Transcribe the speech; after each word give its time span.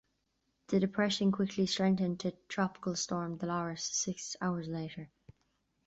The 0.69 0.79
depression 0.79 1.31
quickly 1.31 1.67
strengthened 1.67 2.21
to 2.21 2.31
Tropical 2.47 2.95
Storm 2.95 3.37
Dolores 3.37 3.83
six 3.83 4.35
hours 4.41 4.67
later. 4.67 5.11